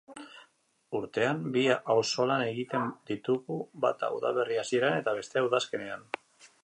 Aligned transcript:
Urtean 0.99 1.43
bi 1.57 1.65
auzolan 1.95 2.45
egiten 2.45 2.87
ditugu, 3.11 3.59
bata 3.85 4.09
udaberri 4.17 4.59
hasieran 4.63 4.99
eta 5.03 5.15
bestea 5.21 5.45
udazkenean. 5.51 6.09